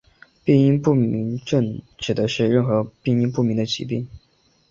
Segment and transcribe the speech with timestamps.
[0.43, 4.07] 病因不明症指的是任何病因不明的疾病。